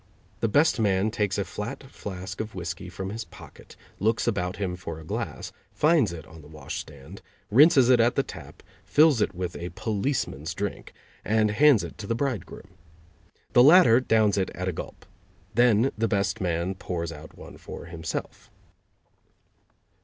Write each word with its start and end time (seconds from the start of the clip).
The 0.39 0.47
best 0.47 0.79
man 0.79 1.11
takes 1.11 1.37
a 1.37 1.45
flat 1.45 1.83
flask 1.91 2.41
of 2.41 2.55
whiskey 2.55 2.89
from 2.89 3.11
his 3.11 3.23
pocket, 3.23 3.75
looks 3.99 4.25
about 4.25 4.55
him 4.55 4.75
for 4.75 4.99
a 4.99 5.03
glass, 5.03 5.51
finds 5.73 6.11
it 6.11 6.25
on 6.25 6.41
the 6.41 6.47
washstand, 6.47 7.21
rinses 7.51 7.87
it 7.87 7.99
at 7.99 8.15
the 8.15 8.23
tap, 8.23 8.63
fills 8.83 9.21
it 9.21 9.35
with 9.35 9.55
a 9.55 9.69
policeman's 9.75 10.55
drink, 10.55 10.91
and 11.23 11.51
hands 11.51 11.83
it 11.83 11.99
to 11.99 12.07
the 12.07 12.15
bridegroom. 12.15 12.69
The 13.53 13.61
latter 13.61 13.99
downs 13.99 14.39
it 14.39 14.49
at 14.55 14.67
a 14.67 14.73
gulp. 14.73 15.05
Then 15.53 15.91
the 15.95 16.07
best 16.07 16.41
man 16.41 16.73
pours 16.73 17.11
out 17.11 17.37
one 17.37 17.57
for 17.57 17.85
himself. 17.85 18.49